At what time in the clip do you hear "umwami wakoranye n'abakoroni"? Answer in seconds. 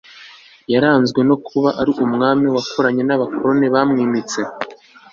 2.05-3.67